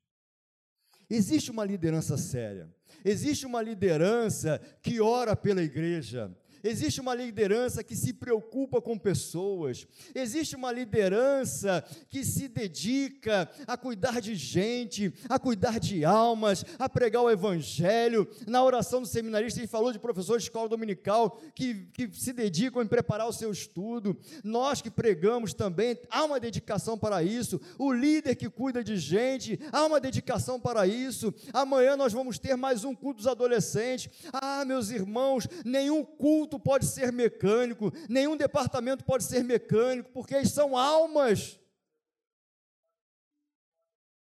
Existe 1.08 1.52
uma 1.52 1.64
liderança 1.64 2.18
séria, 2.18 2.74
existe 3.04 3.46
uma 3.46 3.62
liderança 3.62 4.60
que 4.82 5.00
ora 5.00 5.36
pela 5.36 5.62
igreja, 5.62 6.36
existe 6.66 7.00
uma 7.00 7.14
liderança 7.14 7.84
que 7.84 7.96
se 7.96 8.14
preocupa 8.14 8.82
com 8.82 8.98
pessoas, 8.98 9.88
existe 10.14 10.56
uma 10.56 10.72
liderança 10.72 11.84
que 12.10 12.24
se 12.24 12.48
dedica 12.48 13.50
a 13.68 13.78
cuidar 13.78 14.20
de 14.20 14.36
gente, 14.36 15.14
a 15.30 15.38
cuidar 15.38 15.80
de 15.80 16.04
almas, 16.04 16.66
a 16.80 16.90
pregar 16.90 17.22
o 17.22 17.30
evangelho. 17.30 18.28
Na 18.48 18.64
oração 18.64 19.02
do 19.02 19.08
seminarista, 19.08 19.60
ele 19.60 19.68
falou 19.68 19.92
de 19.92 20.00
professores 20.00 20.44
de 20.44 20.50
escola 20.50 20.68
dominical 20.68 21.40
que, 21.54 21.88
que 21.94 22.10
se 22.14 22.34
dedicam 22.34 22.82
em 22.82 22.88
preparar 22.88 23.28
o 23.28 23.34
seu 23.34 23.52
estudo. 23.52 24.18
Nós 24.44 24.82
que 24.82 24.90
pregamos 24.90 25.54
também, 25.54 25.98
há 26.10 26.24
uma 26.26 26.40
dedicação 26.40 26.98
para 26.98 27.24
isso. 27.24 27.62
O 27.78 27.92
líder 27.92 28.36
que 28.36 28.50
cuida 28.50 28.84
de 28.84 28.98
gente, 28.98 29.60
há 29.72 29.86
uma 29.86 30.00
dedicação 30.00 30.60
para 30.60 30.88
isso. 30.88 31.34
Amanhã 31.54 31.96
nós 31.96 32.14
vamos 32.14 32.40
ter 32.40 32.56
mais 32.56 32.84
um 32.84 32.96
culto 32.96 33.18
dos 33.18 33.28
adolescentes. 33.28 34.10
Ah, 34.34 34.64
meus 34.66 34.90
irmãos, 34.90 35.48
nenhum 35.64 36.04
culto 36.04 36.55
culto 36.56 36.60
pode 36.60 36.86
ser 36.86 37.12
mecânico, 37.12 37.92
nenhum 38.10 38.38
departamento 38.38 39.04
pode 39.04 39.24
ser 39.24 39.44
mecânico, 39.44 40.10
porque 40.12 40.34
eles 40.36 40.52
são 40.52 40.78
almas. 40.78 41.60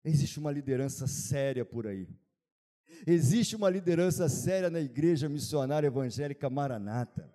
Existe 0.05 0.39
uma 0.39 0.51
liderança 0.51 1.07
séria 1.07 1.65
por 1.65 1.87
aí. 1.87 2.09
Existe 3.07 3.57
uma 3.57 3.71
liderança 3.71 4.29
séria 4.29 4.71
na 4.71 4.81
igreja 4.81 5.29
missionária 5.29 5.87
evangélica 5.87 6.51
Maranata. 6.51 7.33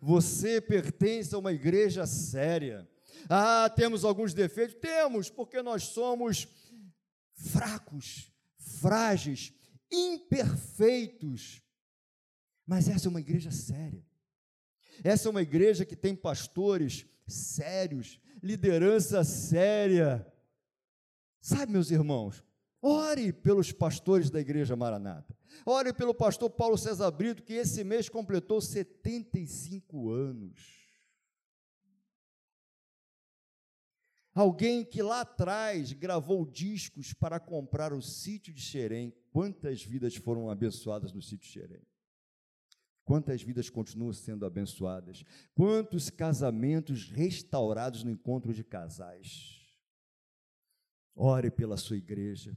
Você 0.00 0.60
pertence 0.60 1.34
a 1.34 1.38
uma 1.38 1.52
igreja 1.52 2.06
séria. 2.06 2.88
Ah, 3.28 3.68
temos 3.68 4.04
alguns 4.04 4.32
defeitos? 4.32 4.76
Temos, 4.80 5.28
porque 5.28 5.60
nós 5.60 5.84
somos 5.84 6.46
fracos, 7.34 8.32
frágeis, 8.80 9.52
imperfeitos. 9.90 11.62
Mas 12.68 12.86
essa 12.86 13.08
é 13.08 13.10
uma 13.10 13.18
igreja 13.18 13.50
séria. 13.50 14.04
Essa 15.02 15.26
é 15.26 15.30
uma 15.30 15.40
igreja 15.40 15.86
que 15.86 15.96
tem 15.96 16.14
pastores 16.14 17.06
sérios, 17.26 18.20
liderança 18.42 19.24
séria. 19.24 20.30
Sabe, 21.40 21.72
meus 21.72 21.90
irmãos, 21.90 22.44
ore 22.82 23.32
pelos 23.32 23.72
pastores 23.72 24.28
da 24.28 24.38
igreja 24.38 24.76
Maranata. 24.76 25.34
Ore 25.64 25.94
pelo 25.94 26.12
pastor 26.12 26.50
Paulo 26.50 26.76
César 26.76 27.10
Brito, 27.10 27.42
que 27.42 27.54
esse 27.54 27.82
mês 27.82 28.06
completou 28.10 28.60
75 28.60 30.10
anos. 30.10 30.76
Alguém 34.34 34.84
que 34.84 35.00
lá 35.00 35.22
atrás 35.22 35.94
gravou 35.94 36.44
discos 36.44 37.14
para 37.14 37.40
comprar 37.40 37.94
o 37.94 38.02
sítio 38.02 38.52
de 38.52 38.60
Xerém. 38.60 39.10
Quantas 39.32 39.82
vidas 39.82 40.14
foram 40.16 40.50
abençoadas 40.50 41.14
no 41.14 41.22
sítio 41.22 41.46
de 41.46 41.52
Xerém? 41.54 41.82
Quantas 43.08 43.42
vidas 43.42 43.70
continuam 43.70 44.12
sendo 44.12 44.44
abençoadas? 44.44 45.24
Quantos 45.54 46.10
casamentos 46.10 47.08
restaurados 47.08 48.04
no 48.04 48.10
encontro 48.10 48.52
de 48.52 48.62
casais? 48.62 49.66
Ore 51.14 51.50
pela 51.50 51.78
sua 51.78 51.96
igreja. 51.96 52.54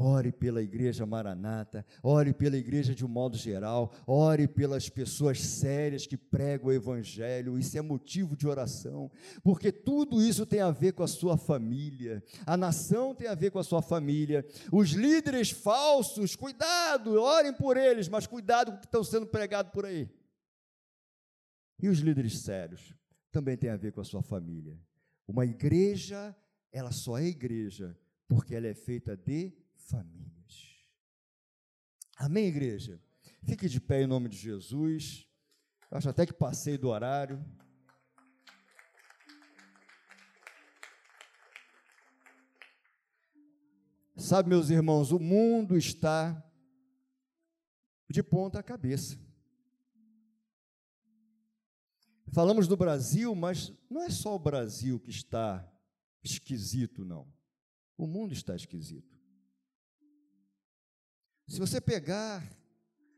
Ore 0.00 0.30
pela 0.30 0.62
igreja 0.62 1.04
Maranata, 1.04 1.84
ore 2.00 2.32
pela 2.32 2.56
igreja 2.56 2.94
de 2.94 3.04
um 3.04 3.08
modo 3.08 3.36
geral, 3.36 3.92
ore 4.06 4.46
pelas 4.46 4.88
pessoas 4.88 5.40
sérias 5.40 6.06
que 6.06 6.16
pregam 6.16 6.68
o 6.68 6.72
evangelho. 6.72 7.58
Isso 7.58 7.76
é 7.76 7.82
motivo 7.82 8.36
de 8.36 8.46
oração, 8.46 9.10
porque 9.42 9.72
tudo 9.72 10.22
isso 10.22 10.46
tem 10.46 10.60
a 10.60 10.70
ver 10.70 10.92
com 10.92 11.02
a 11.02 11.08
sua 11.08 11.36
família. 11.36 12.22
A 12.46 12.56
nação 12.56 13.12
tem 13.12 13.26
a 13.26 13.34
ver 13.34 13.50
com 13.50 13.58
a 13.58 13.64
sua 13.64 13.82
família. 13.82 14.46
Os 14.72 14.90
líderes 14.90 15.50
falsos, 15.50 16.36
cuidado, 16.36 17.20
orem 17.20 17.52
por 17.52 17.76
eles, 17.76 18.08
mas 18.08 18.24
cuidado 18.24 18.70
com 18.70 18.76
o 18.76 18.80
que 18.80 18.86
estão 18.86 19.02
sendo 19.02 19.26
pregado 19.26 19.72
por 19.72 19.84
aí. 19.84 20.08
E 21.82 21.88
os 21.88 21.98
líderes 21.98 22.38
sérios 22.38 22.94
também 23.32 23.56
têm 23.56 23.70
a 23.70 23.76
ver 23.76 23.90
com 23.90 24.00
a 24.00 24.04
sua 24.04 24.22
família. 24.22 24.78
Uma 25.26 25.44
igreja 25.44 26.36
ela 26.72 26.92
só 26.92 27.18
é 27.18 27.24
igreja 27.24 27.98
porque 28.28 28.54
ela 28.54 28.68
é 28.68 28.74
feita 28.74 29.16
de 29.16 29.52
famílias. 29.88 30.84
Amém, 32.16 32.46
igreja? 32.46 33.00
Fique 33.44 33.68
de 33.68 33.80
pé 33.80 34.02
em 34.02 34.06
nome 34.06 34.28
de 34.28 34.36
Jesus. 34.36 35.26
Eu 35.90 35.98
acho 35.98 36.08
até 36.08 36.26
que 36.26 36.32
passei 36.32 36.76
do 36.76 36.88
horário. 36.88 37.42
Sabe, 44.16 44.48
meus 44.48 44.68
irmãos, 44.68 45.12
o 45.12 45.18
mundo 45.18 45.76
está 45.76 46.44
de 48.10 48.22
ponta 48.22 48.62
cabeça. 48.62 49.18
Falamos 52.32 52.68
do 52.68 52.76
Brasil, 52.76 53.34
mas 53.34 53.72
não 53.88 54.02
é 54.02 54.10
só 54.10 54.34
o 54.34 54.38
Brasil 54.38 55.00
que 55.00 55.10
está 55.10 55.66
esquisito, 56.22 57.04
não. 57.04 57.32
O 57.96 58.06
mundo 58.06 58.34
está 58.34 58.54
esquisito. 58.54 59.17
Se 61.48 61.58
você 61.58 61.80
pegar 61.80 62.46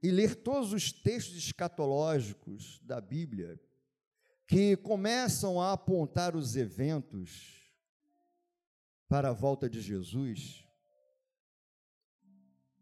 e 0.00 0.08
ler 0.08 0.36
todos 0.36 0.72
os 0.72 0.92
textos 0.92 1.36
escatológicos 1.36 2.78
da 2.84 3.00
Bíblia, 3.00 3.60
que 4.46 4.76
começam 4.76 5.60
a 5.60 5.72
apontar 5.72 6.36
os 6.36 6.54
eventos 6.54 7.60
para 9.08 9.30
a 9.30 9.32
volta 9.32 9.68
de 9.68 9.80
Jesus, 9.80 10.64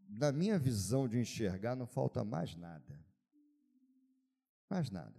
na 0.07 0.31
minha 0.31 0.59
visão 0.59 1.09
de 1.09 1.19
enxergar, 1.19 1.75
não 1.75 1.87
falta 1.87 2.23
mais 2.23 2.55
nada. 2.55 3.03
Mais 4.69 4.91
nada. 4.91 5.19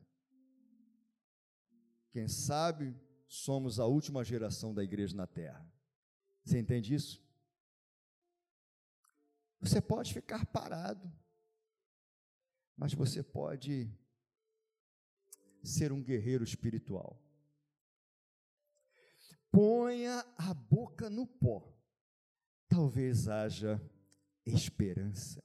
Quem 2.11 2.27
sabe 2.27 2.95
somos 3.27 3.79
a 3.79 3.87
última 3.87 4.23
geração 4.23 4.75
da 4.75 4.83
igreja 4.83 5.15
na 5.15 5.25
terra. 5.25 5.67
Você 6.43 6.59
entende 6.59 6.93
isso? 6.93 7.28
Você 9.59 9.81
pode 9.81 10.13
ficar 10.13 10.45
parado, 10.45 11.11
mas 12.77 12.93
você 12.93 13.21
pode 13.21 13.91
ser 15.63 15.91
um 15.91 16.01
guerreiro 16.01 16.43
espiritual. 16.43 17.21
Ponha 19.51 20.25
a 20.37 20.53
boca 20.53 21.09
no 21.09 21.27
pó, 21.27 21.67
talvez 22.69 23.27
haja 23.27 23.81
esperança. 24.45 25.39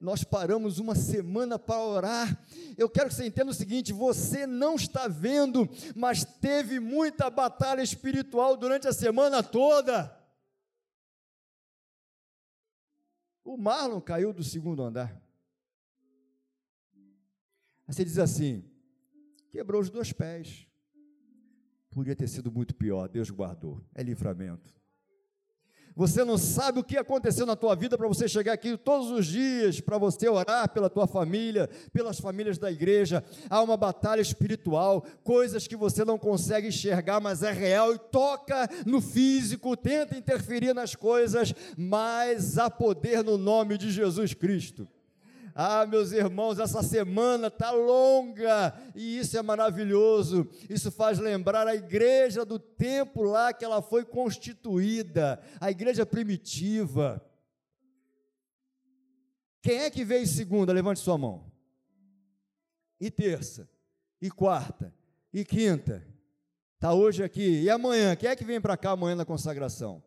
Nós 0.00 0.22
paramos 0.22 0.78
uma 0.78 0.94
semana 0.94 1.58
para 1.58 1.80
orar. 1.80 2.46
Eu 2.76 2.88
quero 2.88 3.08
que 3.08 3.16
você 3.16 3.26
entenda 3.26 3.50
o 3.50 3.54
seguinte: 3.54 3.92
você 3.92 4.46
não 4.46 4.76
está 4.76 5.08
vendo, 5.08 5.68
mas 5.96 6.24
teve 6.24 6.78
muita 6.78 7.28
batalha 7.28 7.82
espiritual 7.82 8.56
durante 8.56 8.86
a 8.86 8.92
semana 8.92 9.42
toda. 9.42 10.16
O 13.48 13.56
Marlon 13.56 13.98
caiu 13.98 14.30
do 14.30 14.44
segundo 14.44 14.82
andar. 14.82 15.10
Aí 17.86 17.94
você 17.94 18.04
diz 18.04 18.18
assim: 18.18 18.62
quebrou 19.50 19.80
os 19.80 19.88
dois 19.88 20.12
pés. 20.12 20.68
Podia 21.88 22.14
ter 22.14 22.28
sido 22.28 22.52
muito 22.52 22.74
pior, 22.74 23.08
Deus 23.08 23.30
guardou. 23.30 23.82
É 23.94 24.02
livramento. 24.02 24.74
Você 25.98 26.24
não 26.24 26.38
sabe 26.38 26.78
o 26.78 26.84
que 26.84 26.96
aconteceu 26.96 27.44
na 27.44 27.56
tua 27.56 27.74
vida 27.74 27.98
para 27.98 28.06
você 28.06 28.28
chegar 28.28 28.52
aqui 28.52 28.76
todos 28.76 29.10
os 29.10 29.26
dias, 29.26 29.80
para 29.80 29.98
você 29.98 30.28
orar 30.28 30.72
pela 30.72 30.88
tua 30.88 31.08
família, 31.08 31.68
pelas 31.92 32.20
famílias 32.20 32.56
da 32.56 32.70
igreja. 32.70 33.24
Há 33.50 33.60
uma 33.60 33.76
batalha 33.76 34.20
espiritual, 34.20 35.04
coisas 35.24 35.66
que 35.66 35.74
você 35.74 36.04
não 36.04 36.16
consegue 36.16 36.68
enxergar, 36.68 37.18
mas 37.18 37.42
é 37.42 37.50
real 37.50 37.92
e 37.92 37.98
toca 37.98 38.70
no 38.86 39.00
físico, 39.00 39.76
tenta 39.76 40.16
interferir 40.16 40.72
nas 40.72 40.94
coisas, 40.94 41.52
mas 41.76 42.58
há 42.58 42.70
poder 42.70 43.24
no 43.24 43.36
nome 43.36 43.76
de 43.76 43.90
Jesus 43.90 44.32
Cristo. 44.32 44.86
Ah, 45.60 45.84
meus 45.84 46.12
irmãos, 46.12 46.60
essa 46.60 46.84
semana 46.84 47.48
está 47.48 47.72
longa 47.72 48.80
e 48.94 49.18
isso 49.18 49.36
é 49.36 49.42
maravilhoso. 49.42 50.48
Isso 50.70 50.88
faz 50.88 51.18
lembrar 51.18 51.66
a 51.66 51.74
igreja 51.74 52.44
do 52.44 52.60
tempo 52.60 53.24
lá 53.24 53.52
que 53.52 53.64
ela 53.64 53.82
foi 53.82 54.04
constituída, 54.04 55.42
a 55.60 55.68
igreja 55.68 56.06
primitiva. 56.06 57.20
Quem 59.60 59.80
é 59.80 59.90
que 59.90 60.04
veio 60.04 60.28
segunda? 60.28 60.72
Levante 60.72 61.00
sua 61.00 61.18
mão. 61.18 61.50
E 63.00 63.10
terça, 63.10 63.68
e 64.22 64.30
quarta, 64.30 64.94
e 65.32 65.44
quinta. 65.44 66.06
Está 66.76 66.94
hoje 66.94 67.24
aqui. 67.24 67.62
E 67.62 67.68
amanhã? 67.68 68.14
Quem 68.14 68.30
é 68.30 68.36
que 68.36 68.44
vem 68.44 68.60
para 68.60 68.76
cá 68.76 68.92
amanhã 68.92 69.16
na 69.16 69.24
consagração? 69.24 70.04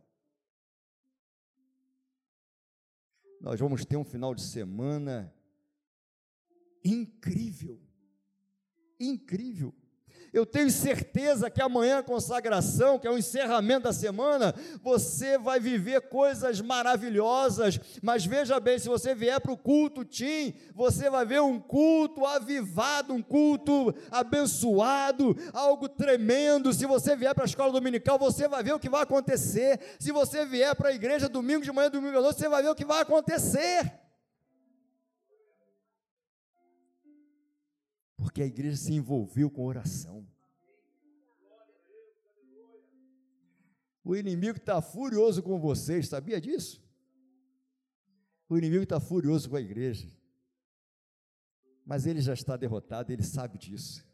Nós 3.42 3.60
vamos 3.60 3.84
ter 3.84 3.98
um 3.98 4.06
final 4.06 4.34
de 4.34 4.44
semana 4.44 5.34
incrível. 6.84 7.80
Incrível. 9.00 9.74
Eu 10.34 10.46
tenho 10.46 10.72
certeza 10.72 11.50
que 11.50 11.62
amanhã 11.62 11.98
a 11.98 12.04
consagração, 12.04 12.98
que 12.98 13.06
é 13.06 13.12
o 13.12 13.18
encerramento 13.18 13.84
da 13.84 13.94
semana, 13.94 14.56
você 14.82 15.38
vai 15.38 15.60
viver 15.60 16.02
coisas 16.04 16.62
maravilhosas. 16.62 17.78
Mas 18.02 18.26
veja 18.26 18.58
bem, 18.58 18.80
se 18.80 18.88
você 18.88 19.14
vier 19.14 19.42
para 19.42 19.52
o 19.52 19.58
culto 19.58 20.06
Tim, 20.06 20.54
você 20.74 21.10
vai 21.10 21.26
ver 21.26 21.42
um 21.42 21.60
culto 21.60 22.26
avivado, 22.26 23.14
um 23.14 23.22
culto 23.22 23.94
abençoado, 24.10 25.36
algo 25.52 25.90
tremendo. 25.90 26.72
Se 26.72 26.86
você 26.86 27.14
vier 27.14 27.36
para 27.36 27.44
a 27.44 27.48
escola 27.48 27.74
dominical, 27.74 28.18
você 28.18 28.48
vai 28.48 28.64
ver 28.64 28.74
o 28.74 28.80
que 28.80 28.90
vai 28.90 29.04
acontecer. 29.04 29.82
Se 30.00 30.14
você 30.14 30.46
vier 30.46 30.74
para 30.76 30.90
a 30.90 30.94
igreja 30.94 31.28
domingo 31.28 31.64
de 31.64 31.74
manhã, 31.74 31.90
domingo 31.90 32.20
à 32.20 32.22
noite, 32.22 32.40
você 32.40 32.48
vai 32.48 32.64
ver 32.64 32.70
o 32.70 32.76
que 32.76 32.86
vai 32.86 33.02
acontecer. 33.02 34.01
Porque 38.32 38.44
a 38.44 38.46
igreja 38.46 38.78
se 38.78 38.94
envolveu 38.94 39.52
com 39.52 39.66
oração. 39.66 40.26
O 44.06 44.16
inimigo 44.16 44.58
está 44.58 44.82
furioso 44.82 45.44
com 45.44 45.60
vocês, 45.60 46.08
sabia 46.08 46.40
disso? 46.40 46.82
O 48.48 48.58
inimigo 48.58 48.84
está 48.84 49.02
furioso 49.02 49.50
com 49.50 49.58
a 49.58 49.62
igreja. 49.62 50.10
Mas 51.86 52.06
ele 52.06 52.22
já 52.22 52.34
está 52.34 52.56
derrotado, 52.56 53.12
ele 53.12 53.22
sabe 53.22 53.58
disso. 53.58 54.08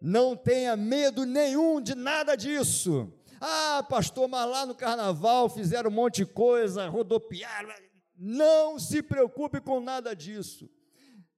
Não 0.00 0.36
tenha 0.36 0.76
medo 0.76 1.26
nenhum 1.26 1.80
de 1.80 1.96
nada 1.96 2.36
disso. 2.36 3.12
Ah, 3.40 3.84
pastor, 3.90 4.28
mas 4.28 4.48
lá 4.48 4.64
no 4.64 4.76
carnaval 4.76 5.48
fizeram 5.48 5.90
um 5.90 5.94
monte 5.94 6.18
de 6.18 6.26
coisa, 6.26 6.88
rodopiaram. 6.88 7.74
Não 8.16 8.78
se 8.78 9.02
preocupe 9.02 9.60
com 9.60 9.80
nada 9.80 10.14
disso. 10.14 10.70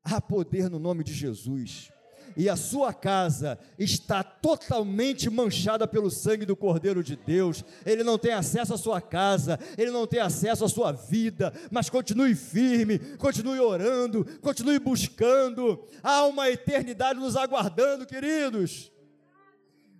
Há 0.04 0.20
poder 0.20 0.68
no 0.68 0.78
nome 0.78 1.02
de 1.02 1.14
Jesus. 1.14 1.90
E 2.36 2.48
a 2.48 2.56
sua 2.56 2.92
casa 2.92 3.58
está 3.78 4.22
totalmente 4.22 5.30
manchada 5.30 5.86
pelo 5.86 6.10
sangue 6.10 6.44
do 6.44 6.56
Cordeiro 6.56 7.02
de 7.02 7.16
Deus. 7.16 7.64
Ele 7.86 8.02
não 8.02 8.18
tem 8.18 8.32
acesso 8.32 8.74
à 8.74 8.76
sua 8.76 9.00
casa, 9.00 9.58
ele 9.78 9.90
não 9.90 10.06
tem 10.06 10.20
acesso 10.20 10.64
à 10.64 10.68
sua 10.68 10.90
vida, 10.90 11.52
mas 11.70 11.88
continue 11.88 12.34
firme, 12.34 12.98
continue 13.18 13.60
orando, 13.60 14.24
continue 14.40 14.78
buscando. 14.78 15.86
Há 16.02 16.24
uma 16.26 16.50
eternidade 16.50 17.20
nos 17.20 17.36
aguardando, 17.36 18.04
queridos. 18.04 18.90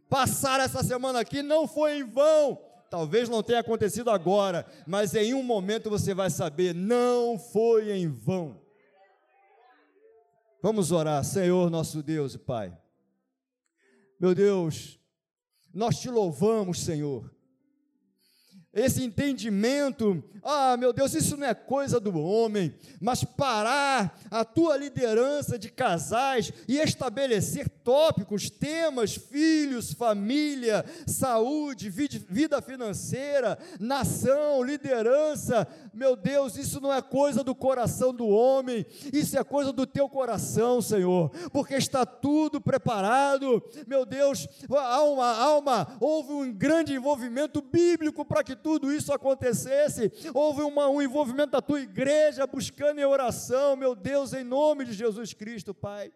Passar 0.09 0.61
essa 0.61 0.83
semana 0.83 1.21
aqui 1.21 1.43
não 1.43 1.69
foi 1.69 1.99
em 1.99 2.05
vão. 2.05 2.59
Talvez 2.91 3.29
não 3.29 3.43
tenha 3.43 3.61
acontecido 3.61 4.11
agora, 4.11 4.67
mas 4.87 5.15
em 5.15 5.35
um 5.35 5.43
momento 5.43 5.91
você 5.91 6.15
vai 6.15 6.31
saber, 6.31 6.75
não 6.75 7.39
foi 7.39 7.93
em 7.93 8.09
vão. 8.09 8.64
Vamos 10.65 10.93
orar, 10.93 11.23
Senhor, 11.23 11.69
nosso 11.69 12.03
Deus 12.03 12.35
e 12.35 12.39
Pai. 12.39 12.75
Meu 14.19 14.35
Deus, 14.35 14.99
nós 15.75 16.01
te 16.01 16.09
louvamos, 16.09 16.83
Senhor, 16.83 17.34
esse 18.75 19.05
entendimento, 19.05 20.23
ah, 20.43 20.77
meu 20.77 20.93
Deus, 20.93 21.15
isso 21.15 21.37
não 21.37 21.47
é 21.47 21.55
coisa 21.55 22.01
do 22.01 22.19
homem, 22.19 22.75
mas 23.01 23.23
parar 23.23 24.19
a 24.31 24.45
tua 24.45 24.77
liderança 24.77 25.57
de 25.59 25.71
casais 25.71 26.53
e 26.67 26.79
estabelecer 26.79 27.69
tópicos, 27.69 28.51
temas, 28.51 29.15
filhos, 29.15 29.93
família, 29.93 30.85
saúde, 31.07 31.89
vida 31.89 32.61
financeira, 32.61 33.59
nação, 33.79 34.63
liderança, 34.63 35.69
meu 35.93 36.17
Deus, 36.17 36.57
isso 36.57 36.81
não 36.81 36.93
é 36.93 37.01
coisa 37.01 37.45
do 37.45 37.55
coração 37.55 38.13
do 38.13 38.27
homem, 38.27 38.85
isso 39.13 39.39
é 39.39 39.45
coisa 39.45 39.73
do 39.73 39.87
teu 39.87 40.09
coração, 40.09 40.83
Senhor, 40.83 41.31
porque 41.53 41.75
está 41.75 42.05
tudo 42.05 42.61
preparado, 42.61 43.63
meu 43.87 44.05
Deus, 44.05 44.49
há 44.69 45.03
uma, 45.05 45.33
há 45.33 45.57
uma, 45.57 45.97
houve 46.01 46.33
um 46.33 46.53
grande 46.53 46.93
envolvimento 46.93 47.63
bíblico 47.63 48.25
para 48.25 48.43
que 48.43 48.57
tudo 48.65 48.91
isso 48.91 49.13
acontecesse. 49.13 50.11
Houve 50.33 50.63
uma, 50.63 50.89
um 50.89 51.03
envolvimento 51.03 51.51
da 51.51 51.61
tua 51.61 51.83
igreja 51.83 52.47
buscando 52.47 52.99
em 52.99 53.05
oração, 53.05 53.77
meu 53.77 53.95
Deus, 53.95 54.33
em 54.33 54.43
nome 54.43 54.87
de 54.87 54.95
Jesus 54.95 55.35
Cristo, 55.35 55.75
Pai. 55.75 56.11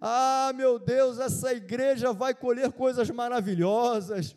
Ah, 0.00 0.50
meu 0.54 0.78
Deus, 0.78 1.18
essa 1.18 1.52
igreja 1.52 2.10
vai 2.10 2.34
colher 2.34 2.72
coisas 2.72 3.10
maravilhosas. 3.10 4.34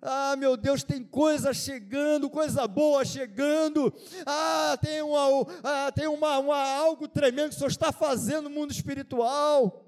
Ah, 0.00 0.34
meu 0.34 0.56
Deus, 0.56 0.82
tem 0.82 1.04
coisa 1.04 1.52
chegando, 1.52 2.30
coisa 2.30 2.66
boa 2.66 3.04
chegando. 3.04 3.92
Ah, 4.24 4.78
tem, 4.80 5.02
uma, 5.02 5.46
ah, 5.62 5.92
tem 5.92 6.08
uma, 6.08 6.38
uma, 6.38 6.56
algo 6.56 7.06
tremendo 7.06 7.50
que 7.50 7.56
o 7.56 7.58
Senhor 7.58 7.68
está 7.68 7.92
fazendo 7.92 8.44
no 8.44 8.50
mundo 8.50 8.70
espiritual. 8.70 9.84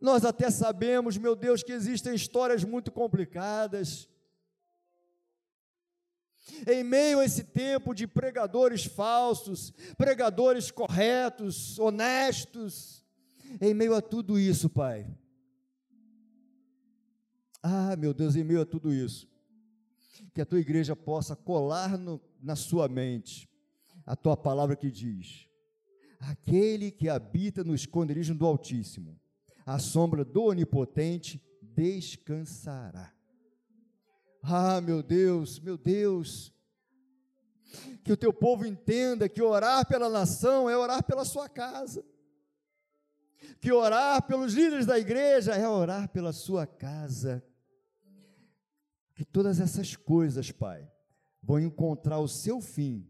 Nós 0.00 0.24
até 0.24 0.48
sabemos, 0.50 1.18
meu 1.18 1.36
Deus, 1.36 1.62
que 1.62 1.70
existem 1.70 2.14
histórias 2.14 2.64
muito 2.64 2.90
complicadas. 2.90 4.08
Em 6.66 6.82
meio 6.82 7.20
a 7.20 7.24
esse 7.24 7.44
tempo 7.44 7.94
de 7.94 8.06
pregadores 8.06 8.84
falsos, 8.84 9.72
pregadores 9.96 10.70
corretos, 10.70 11.78
honestos, 11.78 13.04
em 13.60 13.72
meio 13.74 13.94
a 13.94 14.02
tudo 14.02 14.38
isso, 14.38 14.68
Pai, 14.68 15.06
ah, 17.62 17.94
meu 17.96 18.12
Deus, 18.12 18.34
em 18.34 18.42
meio 18.42 18.62
a 18.62 18.66
tudo 18.66 18.92
isso, 18.92 19.28
que 20.34 20.40
a 20.40 20.46
tua 20.46 20.60
igreja 20.60 20.96
possa 20.96 21.36
colar 21.36 21.96
no, 21.96 22.20
na 22.40 22.56
sua 22.56 22.88
mente 22.88 23.48
a 24.06 24.16
tua 24.16 24.36
palavra 24.36 24.76
que 24.76 24.90
diz: 24.90 25.48
aquele 26.18 26.90
que 26.90 27.08
habita 27.08 27.64
no 27.64 27.74
esconderijo 27.74 28.34
do 28.34 28.46
Altíssimo, 28.46 29.18
a 29.64 29.78
sombra 29.78 30.24
do 30.24 30.44
Onipotente 30.44 31.42
descansará. 31.62 33.12
Ah, 34.42 34.80
meu 34.80 35.02
Deus, 35.02 35.60
meu 35.60 35.78
Deus, 35.78 36.52
que 38.04 38.12
o 38.12 38.16
teu 38.16 38.32
povo 38.32 38.66
entenda 38.66 39.28
que 39.28 39.40
orar 39.40 39.86
pela 39.86 40.08
nação 40.08 40.68
é 40.68 40.76
orar 40.76 41.04
pela 41.04 41.24
sua 41.24 41.48
casa, 41.48 42.04
que 43.60 43.70
orar 43.72 44.22
pelos 44.26 44.52
líderes 44.52 44.84
da 44.84 44.98
igreja 44.98 45.54
é 45.54 45.68
orar 45.68 46.08
pela 46.08 46.32
sua 46.32 46.66
casa 46.66 47.42
que 49.14 49.24
todas 49.24 49.60
essas 49.60 49.94
coisas, 49.94 50.50
Pai, 50.50 50.90
vão 51.42 51.60
encontrar 51.60 52.18
o 52.18 52.28
seu 52.28 52.60
fim 52.60 53.08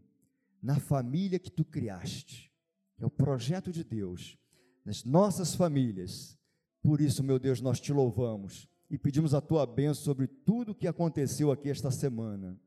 na 0.61 0.79
família 0.79 1.39
que 1.39 1.49
tu 1.49 1.65
criaste. 1.65 2.51
É 2.99 3.05
o 3.05 3.09
projeto 3.09 3.71
de 3.71 3.83
Deus 3.83 4.37
nas 4.85 5.03
nossas 5.03 5.55
famílias. 5.55 6.37
Por 6.81 7.01
isso, 7.01 7.23
meu 7.23 7.39
Deus, 7.39 7.61
nós 7.61 7.79
te 7.79 7.91
louvamos 7.91 8.69
e 8.93 8.97
pedimos 8.99 9.33
a 9.33 9.41
tua 9.41 9.65
bênção 9.65 10.03
sobre 10.03 10.27
tudo 10.27 10.71
o 10.71 10.75
que 10.75 10.87
aconteceu 10.87 11.51
aqui 11.51 11.67
esta 11.67 11.89
semana. 11.89 12.61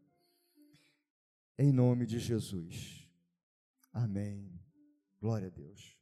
Em 1.57 1.71
nome 1.71 2.05
de 2.05 2.19
Jesus. 2.19 3.09
Amém. 3.93 4.61
Glória 5.21 5.47
a 5.47 5.51
Deus. 5.51 5.96